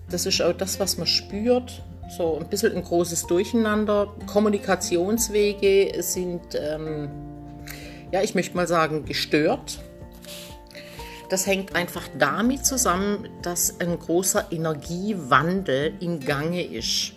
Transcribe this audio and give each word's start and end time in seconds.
das 0.09 0.25
ist 0.25 0.41
auch 0.41 0.53
das, 0.53 0.80
was 0.80 0.97
man 0.97 1.07
spürt, 1.07 1.81
so 2.09 2.38
ein 2.38 2.47
bisschen 2.49 2.75
ein 2.75 2.83
großes 2.83 3.27
Durcheinander. 3.27 4.13
Kommunikationswege 4.27 6.02
sind, 6.02 6.41
ähm, 6.55 7.09
ja, 8.11 8.21
ich 8.21 8.35
möchte 8.35 8.55
mal 8.55 8.67
sagen, 8.67 9.05
gestört. 9.05 9.80
Das 11.30 11.47
hängt 11.47 11.75
einfach 11.75 12.07
damit 12.19 12.66
zusammen, 12.66 13.27
dass 13.41 13.80
ein 13.80 13.97
großer 13.97 14.52
Energiewandel 14.52 15.94
im 15.99 16.19
Gange 16.19 16.63
ist. 16.63 17.13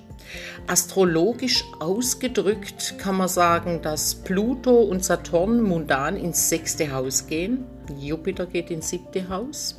Astrologisch 0.66 1.64
ausgedrückt 1.80 2.98
kann 2.98 3.16
man 3.16 3.28
sagen, 3.28 3.80
dass 3.82 4.14
Pluto 4.14 4.82
und 4.82 5.04
Saturn 5.04 5.62
mundan 5.62 6.16
ins 6.16 6.48
sechste 6.48 6.92
Haus 6.92 7.26
gehen. 7.26 7.64
Jupiter 7.98 8.46
geht 8.46 8.70
ins 8.70 8.90
siebte 8.90 9.28
Haus. 9.28 9.76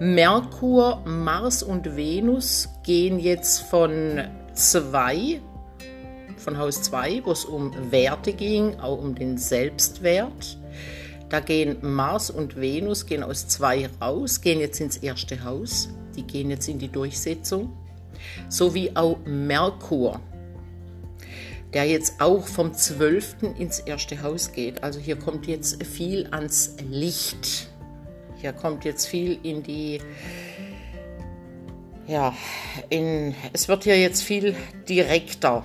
Merkur, 0.00 1.02
Mars 1.04 1.62
und 1.62 1.96
Venus 1.96 2.68
gehen 2.84 3.18
jetzt 3.18 3.62
von 3.62 4.22
zwei, 4.54 5.40
von 6.36 6.56
Haus 6.56 6.82
2, 6.82 7.22
wo 7.24 7.32
es 7.32 7.44
um 7.44 7.72
Werte 7.90 8.32
ging, 8.32 8.78
auch 8.80 8.98
um 8.98 9.14
den 9.14 9.36
Selbstwert. 9.38 10.56
Da 11.28 11.40
gehen 11.40 11.76
Mars 11.82 12.30
und 12.30 12.56
Venus 12.56 13.04
gehen 13.04 13.22
aus 13.22 13.48
zwei 13.48 13.90
raus, 14.00 14.40
gehen 14.40 14.60
jetzt 14.60 14.80
ins 14.80 14.96
erste 14.96 15.44
Haus. 15.44 15.90
Die 16.16 16.22
gehen 16.22 16.48
jetzt 16.48 16.68
in 16.68 16.78
die 16.78 16.88
Durchsetzung 16.88 17.70
sowie 18.48 18.90
auch 18.94 19.18
Merkur, 19.24 20.20
der 21.72 21.84
jetzt 21.84 22.20
auch 22.20 22.46
vom 22.46 22.72
12. 22.72 23.36
ins 23.58 23.80
erste 23.80 24.22
Haus 24.22 24.52
geht. 24.52 24.82
Also 24.82 25.00
hier 25.00 25.16
kommt 25.16 25.46
jetzt 25.46 25.84
viel 25.84 26.26
ans 26.30 26.76
Licht. 26.88 27.68
Hier 28.40 28.52
kommt 28.52 28.84
jetzt 28.84 29.06
viel 29.06 29.38
in 29.42 29.62
die, 29.62 30.00
ja, 32.06 32.34
in, 32.88 33.34
es 33.52 33.68
wird 33.68 33.84
hier 33.84 33.98
jetzt 33.98 34.22
viel 34.22 34.54
direkter, 34.88 35.64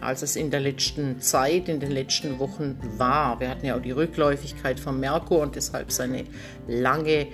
als 0.00 0.22
es 0.22 0.34
in 0.34 0.50
der 0.50 0.60
letzten 0.60 1.20
Zeit, 1.20 1.68
in 1.68 1.80
den 1.80 1.90
letzten 1.90 2.38
Wochen 2.38 2.78
war. 2.96 3.38
Wir 3.40 3.50
hatten 3.50 3.66
ja 3.66 3.76
auch 3.76 3.82
die 3.82 3.90
Rückläufigkeit 3.90 4.80
von 4.80 4.98
Merkur 4.98 5.40
und 5.40 5.54
deshalb 5.54 5.92
seine 5.92 6.24
lange 6.66 7.26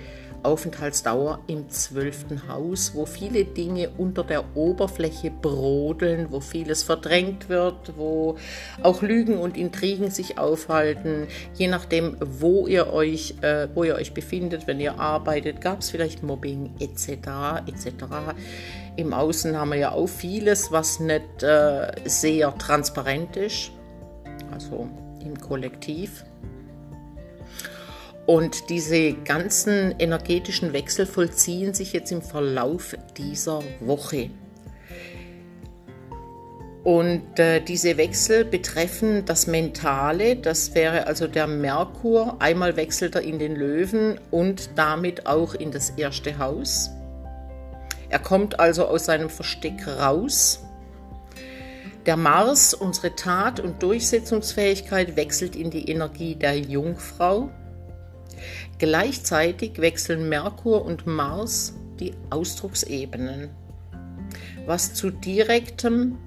Aufenthaltsdauer 0.43 1.39
im 1.47 1.69
zwölften 1.69 2.47
Haus, 2.47 2.93
wo 2.95 3.05
viele 3.05 3.45
Dinge 3.45 3.89
unter 3.97 4.23
der 4.23 4.55
Oberfläche 4.55 5.31
brodeln, 5.31 6.27
wo 6.31 6.39
vieles 6.39 6.83
verdrängt 6.83 7.49
wird, 7.49 7.97
wo 7.97 8.37
auch 8.81 9.01
Lügen 9.01 9.37
und 9.37 9.57
Intrigen 9.57 10.09
sich 10.09 10.37
aufhalten. 10.37 11.27
Je 11.55 11.67
nachdem, 11.67 12.17
wo 12.19 12.67
ihr 12.67 12.91
euch, 12.91 13.35
äh, 13.41 13.67
wo 13.73 13.83
ihr 13.83 13.95
euch 13.95 14.13
befindet, 14.13 14.67
wenn 14.67 14.79
ihr 14.79 14.99
arbeitet, 14.99 15.61
gab 15.61 15.79
es 15.79 15.89
vielleicht 15.89 16.23
Mobbing 16.23 16.71
etc. 16.79 17.67
etc. 17.67 18.05
Im 18.95 19.13
Außen 19.13 19.57
haben 19.57 19.69
wir 19.69 19.77
ja 19.77 19.91
auch 19.91 20.07
vieles, 20.07 20.71
was 20.71 20.99
nicht 20.99 21.43
äh, 21.43 21.91
sehr 22.05 22.57
transparent 22.57 23.37
ist, 23.37 23.71
also 24.51 24.89
im 25.23 25.39
Kollektiv. 25.39 26.25
Und 28.31 28.69
diese 28.69 29.11
ganzen 29.11 29.93
energetischen 29.99 30.71
Wechsel 30.71 31.05
vollziehen 31.05 31.73
sich 31.73 31.91
jetzt 31.91 32.13
im 32.13 32.21
Verlauf 32.21 32.95
dieser 33.17 33.61
Woche. 33.81 34.29
Und 36.85 37.37
äh, 37.39 37.59
diese 37.59 37.97
Wechsel 37.97 38.45
betreffen 38.45 39.25
das 39.25 39.47
Mentale, 39.47 40.37
das 40.37 40.73
wäre 40.75 41.07
also 41.07 41.27
der 41.27 41.45
Merkur, 41.45 42.37
einmal 42.39 42.77
wechselt 42.77 43.15
er 43.15 43.21
in 43.21 43.37
den 43.37 43.53
Löwen 43.53 44.17
und 44.31 44.69
damit 44.77 45.25
auch 45.25 45.53
in 45.53 45.71
das 45.71 45.89
erste 45.89 46.37
Haus. 46.37 46.89
Er 48.07 48.19
kommt 48.19 48.61
also 48.61 48.85
aus 48.85 49.07
seinem 49.07 49.29
Versteck 49.29 49.85
raus. 49.85 50.63
Der 52.05 52.15
Mars, 52.15 52.73
unsere 52.73 53.13
Tat- 53.13 53.59
und 53.59 53.83
Durchsetzungsfähigkeit, 53.83 55.17
wechselt 55.17 55.57
in 55.57 55.69
die 55.69 55.89
Energie 55.89 56.35
der 56.35 56.57
Jungfrau. 56.57 57.49
Gleichzeitig 58.77 59.79
wechseln 59.79 60.29
Merkur 60.29 60.85
und 60.85 61.07
Mars 61.07 61.73
die 61.99 62.13
Ausdrucksebenen, 62.29 63.49
was 64.65 64.93
zu 64.93 65.11
direktem, 65.11 66.17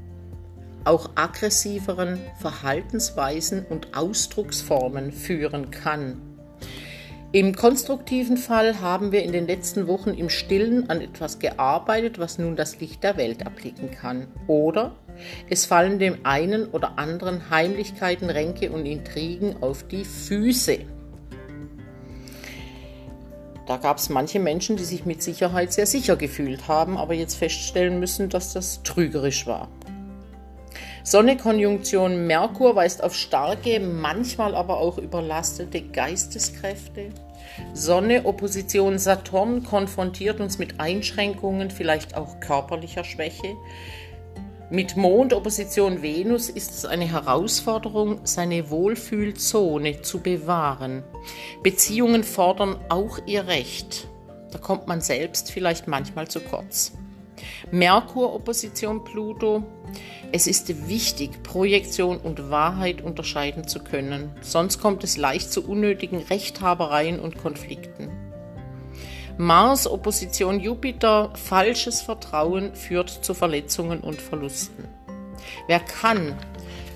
auch 0.85 1.11
aggressiveren 1.15 2.21
Verhaltensweisen 2.41 3.65
und 3.65 3.97
Ausdrucksformen 3.97 5.13
führen 5.13 5.71
kann. 5.71 6.21
Im 7.35 7.57
konstruktiven 7.57 8.37
Fall 8.37 8.81
haben 8.81 9.11
wir 9.11 9.25
in 9.25 9.33
den 9.33 9.49
letzten 9.49 9.89
Wochen 9.89 10.11
im 10.11 10.29
Stillen 10.29 10.89
an 10.89 11.01
etwas 11.01 11.41
gearbeitet, 11.41 12.21
was 12.21 12.39
nun 12.39 12.55
das 12.55 12.79
Licht 12.79 13.03
der 13.03 13.17
Welt 13.17 13.43
erblicken 13.43 13.91
kann. 13.91 14.29
Oder 14.47 14.95
es 15.51 15.67
fallen 15.67 15.99
dem 15.99 16.19
einen 16.25 16.69
oder 16.69 16.97
anderen 16.97 17.51
Heimlichkeiten, 17.51 18.31
Ränke 18.31 18.71
und 18.71 18.87
Intrigen 18.87 19.61
auf 19.65 19.89
die 19.89 20.05
Füße. 20.05 20.79
Da 23.67 23.79
gab 23.79 23.97
es 23.97 24.11
manche 24.11 24.41
Menschen, 24.41 24.77
die 24.77 24.85
sich 24.85 25.07
mit 25.07 25.23
Sicherheit 25.23 25.73
sehr 25.73 25.87
sicher 25.87 26.17
gefühlt 26.17 26.69
haben, 26.69 26.99
aber 26.99 27.15
jetzt 27.15 27.35
feststellen 27.35 27.99
müssen, 27.99 28.29
dass 28.29 28.53
das 28.53 28.83
trügerisch 28.83 29.47
war. 29.47 29.69
Sonne-Konjunktion 31.03 32.27
Merkur 32.27 32.77
weist 32.77 33.03
auf 33.03 33.15
starke, 33.15 33.79
manchmal 33.79 34.55
aber 34.55 34.79
auch 34.79 34.97
überlastete 34.99 35.83
Geisteskräfte. 35.83 37.11
Sonne-Opposition 37.75 38.99
Saturn 38.99 39.63
konfrontiert 39.63 40.41
uns 40.41 40.59
mit 40.59 40.81
Einschränkungen, 40.81 41.71
vielleicht 41.71 42.17
auch 42.17 42.41
körperlicher 42.41 43.05
Schwäche. 43.05 43.55
Mit 44.71 44.97
Mondopposition 44.97 46.01
Venus 46.01 46.49
ist 46.49 46.71
es 46.71 46.85
eine 46.87 47.05
Herausforderung, 47.05 48.21
seine 48.25 48.71
Wohlfühlzone 48.71 50.01
zu 50.01 50.21
bewahren. 50.21 51.05
Beziehungen 51.63 52.25
fordern 52.25 52.79
auch 52.89 53.19
ihr 53.27 53.47
Recht. 53.47 54.09
Da 54.51 54.59
kommt 54.59 54.87
man 54.87 55.03
selbst 55.03 55.53
vielleicht 55.53 55.87
manchmal 55.87 56.29
zu 56.29 56.41
kurz. 56.41 56.93
Merkur-Opposition 57.73 59.05
Pluto. 59.05 59.65
Es 60.33 60.47
ist 60.47 60.89
wichtig, 60.89 61.43
Projektion 61.43 62.17
und 62.17 62.51
Wahrheit 62.51 63.03
unterscheiden 63.03 63.69
zu 63.69 63.81
können. 63.81 64.31
Sonst 64.41 64.81
kommt 64.81 65.05
es 65.05 65.19
leicht 65.19 65.53
zu 65.53 65.69
unnötigen 65.69 66.19
Rechthabereien 66.19 67.21
und 67.21 67.37
Konflikten. 67.37 68.24
Mars 69.37 69.89
Opposition 69.89 70.61
Jupiter, 70.61 71.33
falsches 71.35 72.03
Vertrauen 72.03 72.73
führt 72.77 73.11
zu 73.11 73.35
Verletzungen 73.35 74.01
und 74.01 74.23
Verlusten. 74.23 74.85
Wer 75.67 75.81
kann, 75.81 76.39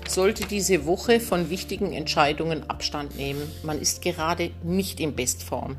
sollte 0.07 0.47
diese 0.47 0.85
Woche 0.85 1.19
von 1.19 1.49
wichtigen 1.49 1.91
Entscheidungen 1.91 2.69
Abstand 2.69 3.17
nehmen. 3.17 3.41
Man 3.63 3.79
ist 3.81 4.01
gerade 4.01 4.51
nicht 4.63 5.01
in 5.01 5.15
Bestform. 5.15 5.75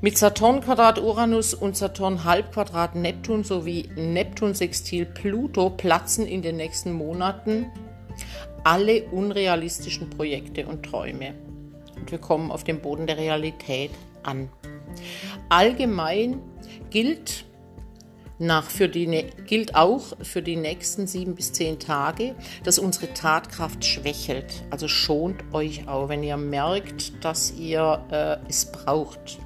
Mit 0.00 0.16
Saturn 0.16 0.60
Quadrat 0.60 1.00
Uranus 1.00 1.52
und 1.52 1.76
Saturn 1.76 2.22
Halbquadrat 2.22 2.94
Neptun 2.94 3.42
sowie 3.42 3.90
Neptun 3.96 4.54
Sextil 4.54 5.04
Pluto 5.04 5.70
platzen 5.70 6.26
in 6.26 6.42
den 6.42 6.58
nächsten 6.58 6.92
Monaten 6.92 7.66
alle 8.62 9.02
unrealistischen 9.04 10.10
Projekte 10.10 10.66
und 10.66 10.84
Träume. 10.84 11.34
Und 11.96 12.12
wir 12.12 12.18
kommen 12.18 12.52
auf 12.52 12.62
den 12.62 12.80
Boden 12.80 13.08
der 13.08 13.16
Realität 13.16 13.90
an 14.22 14.48
allgemein 15.48 16.40
gilt, 16.90 17.44
nach 18.38 18.68
für 18.68 18.88
die, 18.88 19.26
gilt 19.46 19.74
auch 19.74 20.02
für 20.20 20.42
die 20.42 20.56
nächsten 20.56 21.06
sieben 21.06 21.34
bis 21.34 21.52
zehn 21.52 21.78
Tage, 21.78 22.34
dass 22.64 22.78
unsere 22.78 23.12
Tatkraft 23.14 23.84
schwächelt. 23.84 24.64
Also 24.70 24.88
schont 24.88 25.42
euch 25.52 25.88
auch, 25.88 26.08
wenn 26.08 26.22
ihr 26.22 26.36
merkt, 26.36 27.24
dass 27.24 27.52
ihr 27.52 28.04
äh, 28.10 28.48
es 28.48 28.70
braucht. 28.70 29.38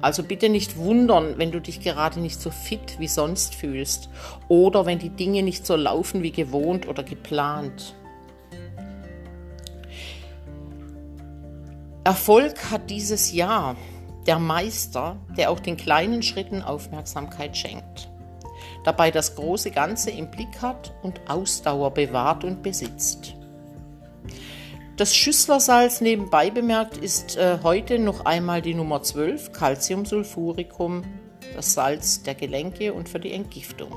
Also 0.00 0.22
bitte 0.22 0.48
nicht 0.48 0.76
wundern, 0.76 1.38
wenn 1.38 1.50
du 1.50 1.60
dich 1.60 1.80
gerade 1.80 2.20
nicht 2.20 2.40
so 2.40 2.50
fit 2.50 2.98
wie 2.98 3.08
sonst 3.08 3.54
fühlst 3.54 4.08
oder 4.48 4.86
wenn 4.86 4.98
die 4.98 5.10
Dinge 5.10 5.42
nicht 5.42 5.66
so 5.66 5.74
laufen 5.74 6.22
wie 6.22 6.32
gewohnt 6.32 6.86
oder 6.86 7.02
geplant. 7.02 7.96
Erfolg 12.04 12.70
hat 12.70 12.88
dieses 12.88 13.32
Jahr 13.32 13.74
der 14.26 14.38
Meister, 14.38 15.16
der 15.36 15.50
auch 15.50 15.60
den 15.60 15.76
kleinen 15.76 16.22
Schritten 16.22 16.62
Aufmerksamkeit 16.62 17.56
schenkt, 17.56 18.10
dabei 18.84 19.10
das 19.10 19.36
große 19.36 19.70
Ganze 19.70 20.10
im 20.10 20.30
Blick 20.30 20.62
hat 20.62 20.92
und 21.02 21.20
Ausdauer 21.28 21.92
bewahrt 21.92 22.44
und 22.44 22.62
besitzt. 22.62 23.34
Das 24.96 25.14
Schüsslersalz 25.14 26.00
nebenbei 26.00 26.50
bemerkt 26.50 26.96
ist 26.96 27.36
äh, 27.36 27.58
heute 27.62 27.98
noch 27.98 28.24
einmal 28.24 28.62
die 28.62 28.72
Nummer 28.72 29.02
12, 29.02 29.52
Calciumsulfuricum, 29.52 31.04
das 31.54 31.74
Salz 31.74 32.22
der 32.22 32.34
Gelenke 32.34 32.94
und 32.94 33.08
für 33.08 33.20
die 33.20 33.32
Entgiftung. 33.32 33.94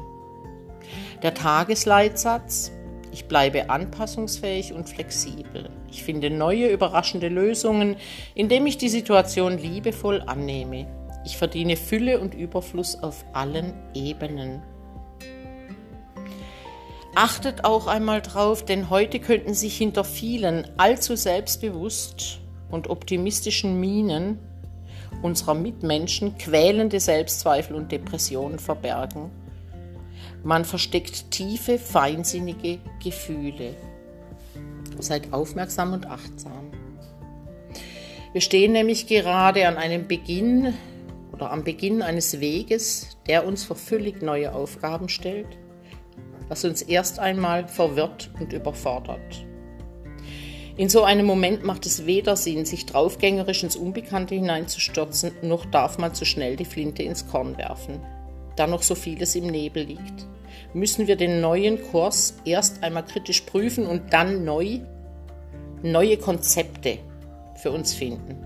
Der 1.23 1.33
Tagesleitsatz, 1.33 2.71
ich 3.11 3.25
bleibe 3.25 3.69
anpassungsfähig 3.69 4.73
und 4.73 4.87
flexibel. 4.89 5.69
Ich 5.91 6.03
finde 6.03 6.29
neue, 6.29 6.67
überraschende 6.67 7.27
Lösungen, 7.27 7.95
indem 8.35 8.65
ich 8.65 8.77
die 8.77 8.89
Situation 8.89 9.57
liebevoll 9.57 10.21
annehme. 10.21 10.87
Ich 11.25 11.37
verdiene 11.37 11.75
Fülle 11.75 12.19
und 12.19 12.33
Überfluss 12.33 12.95
auf 13.01 13.25
allen 13.33 13.73
Ebenen. 13.93 14.61
Achtet 17.15 17.65
auch 17.65 17.87
einmal 17.87 18.21
drauf, 18.21 18.63
denn 18.63 18.89
heute 18.89 19.19
könnten 19.19 19.53
sich 19.53 19.77
hinter 19.77 20.03
vielen 20.03 20.67
allzu 20.77 21.15
selbstbewusst 21.15 22.39
und 22.69 22.89
optimistischen 22.89 23.79
Minen 23.79 24.39
unserer 25.21 25.53
Mitmenschen 25.53 26.37
quälende 26.37 26.99
Selbstzweifel 26.99 27.75
und 27.75 27.91
Depressionen 27.91 28.59
verbergen. 28.59 29.31
Man 30.43 30.65
versteckt 30.65 31.31
tiefe, 31.31 31.77
feinsinnige 31.77 32.79
Gefühle. 33.03 33.75
Seid 34.99 35.33
aufmerksam 35.33 35.93
und 35.93 36.07
achtsam. 36.07 36.71
Wir 38.33 38.41
stehen 38.41 38.73
nämlich 38.73 39.07
gerade 39.07 39.67
an 39.67 39.77
einem 39.77 40.07
Beginn 40.07 40.73
oder 41.33 41.51
am 41.51 41.63
Beginn 41.63 42.01
eines 42.01 42.39
Weges, 42.39 43.17
der 43.27 43.45
uns 43.45 43.63
vor 43.63 43.75
völlig 43.75 44.21
neue 44.21 44.53
Aufgaben 44.53 45.09
stellt 45.09 45.57
was 46.49 46.65
uns 46.65 46.81
erst 46.81 47.19
einmal 47.19 47.67
verwirrt 47.67 48.31
und 48.39 48.51
überfordert. 48.51 49.45
In 50.75 50.89
so 50.89 51.03
einem 51.03 51.25
Moment 51.25 51.63
macht 51.63 51.85
es 51.85 52.05
weder 52.05 52.35
Sinn, 52.35 52.65
sich 52.65 52.85
draufgängerisch 52.85 53.63
ins 53.63 53.75
Unbekannte 53.75 54.35
hineinzustürzen, 54.35 55.31
noch 55.41 55.65
darf 55.65 55.97
man 55.97 56.13
zu 56.13 56.25
schnell 56.25 56.55
die 56.55 56.65
Flinte 56.65 57.03
ins 57.03 57.27
Korn 57.27 57.57
werfen, 57.57 58.01
da 58.59 58.67
noch 58.67 58.83
so 58.83 58.95
vieles 58.95 59.35
im 59.35 59.47
Nebel 59.47 59.83
liegt. 59.83 60.27
Müssen 60.73 61.07
wir 61.07 61.15
den 61.15 61.41
neuen 61.41 61.81
Kurs 61.81 62.35
erst 62.45 62.83
einmal 62.83 63.05
kritisch 63.05 63.41
prüfen 63.41 63.85
und 63.87 64.13
dann 64.13 64.43
neu 64.45 64.79
neue 65.81 66.17
Konzepte 66.17 66.97
für 67.55 67.71
uns 67.71 67.93
finden. 67.93 68.45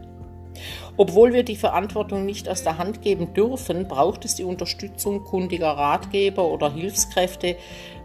Obwohl 0.97 1.33
wir 1.33 1.43
die 1.43 1.55
Verantwortung 1.55 2.25
nicht 2.25 2.47
aus 2.47 2.63
der 2.63 2.77
Hand 2.77 3.01
geben 3.01 3.33
dürfen, 3.33 3.87
braucht 3.87 4.25
es 4.25 4.35
die 4.35 4.43
Unterstützung 4.43 5.23
kundiger 5.23 5.71
Ratgeber 5.71 6.45
oder 6.45 6.71
Hilfskräfte, 6.71 7.55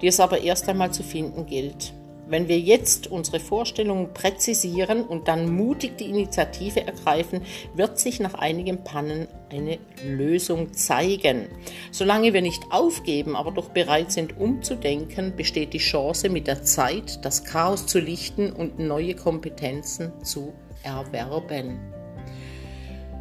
die 0.00 0.06
es 0.06 0.20
aber 0.20 0.40
erst 0.40 0.68
einmal 0.68 0.90
zu 0.90 1.02
finden 1.02 1.44
gilt. 1.46 1.92
Wenn 2.28 2.46
wir 2.46 2.58
jetzt 2.58 3.06
unsere 3.10 3.40
Vorstellungen 3.40 4.12
präzisieren 4.12 5.02
und 5.02 5.28
dann 5.28 5.50
mutig 5.50 5.96
die 5.96 6.10
Initiative 6.10 6.86
ergreifen, 6.86 7.40
wird 7.74 7.98
sich 7.98 8.20
nach 8.20 8.34
einigen 8.34 8.84
Pannen 8.84 9.28
eine 9.50 9.78
Lösung 10.04 10.74
zeigen. 10.74 11.48
Solange 11.90 12.34
wir 12.34 12.42
nicht 12.42 12.64
aufgeben, 12.70 13.34
aber 13.34 13.50
doch 13.50 13.70
bereit 13.70 14.12
sind 14.12 14.38
umzudenken, 14.38 15.36
besteht 15.36 15.72
die 15.72 15.78
Chance, 15.78 16.28
mit 16.28 16.46
der 16.46 16.62
Zeit 16.62 17.24
das 17.24 17.44
Chaos 17.44 17.86
zu 17.86 17.98
lichten 17.98 18.52
und 18.52 18.78
neue 18.78 19.14
Kompetenzen 19.14 20.12
zu 20.22 20.52
erwerben. 20.82 21.78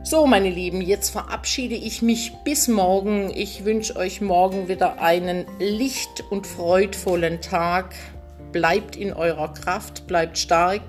So, 0.03 0.25
meine 0.25 0.49
Lieben, 0.49 0.81
jetzt 0.81 1.09
verabschiede 1.09 1.75
ich 1.75 2.01
mich 2.01 2.33
bis 2.43 2.67
morgen. 2.67 3.29
Ich 3.33 3.65
wünsche 3.65 3.95
euch 3.95 4.21
morgen 4.21 4.67
wieder 4.67 5.01
einen 5.01 5.45
licht- 5.59 6.23
und 6.29 6.47
freudvollen 6.47 7.41
Tag. 7.41 7.93
Bleibt 8.51 8.95
in 8.95 9.13
eurer 9.13 9.53
Kraft, 9.53 10.07
bleibt 10.07 10.37
stark 10.37 10.81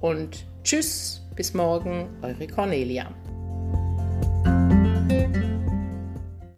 und 0.00 0.46
tschüss, 0.62 1.22
bis 1.34 1.54
morgen, 1.54 2.08
eure 2.22 2.46
Cornelia. 2.46 3.12